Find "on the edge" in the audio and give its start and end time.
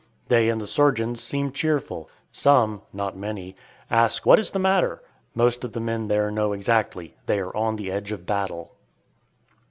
7.55-8.11